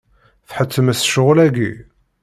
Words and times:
Tḥettem-as 0.49 1.01
ccɣel-agi. 1.07 1.73